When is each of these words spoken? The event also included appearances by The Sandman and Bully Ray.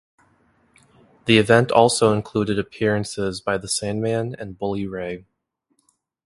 The 1.25 1.37
event 1.37 1.71
also 1.71 2.11
included 2.11 2.57
appearances 2.57 3.39
by 3.39 3.59
The 3.59 3.67
Sandman 3.67 4.35
and 4.39 4.57
Bully 4.57 4.87
Ray. 4.87 5.25